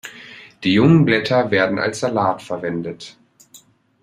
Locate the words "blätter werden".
1.05-1.77